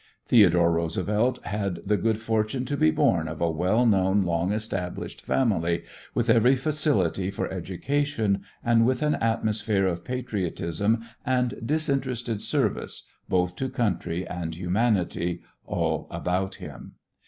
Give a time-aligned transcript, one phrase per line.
[0.25, 5.21] Theodore Roosevelt had the good fortune to be born of a well known, long established
[5.21, 5.83] family,
[6.15, 13.55] with every facility for education and with an atmosphere of patriotism and disinterested service both
[13.57, 16.93] to country and humanity all about him.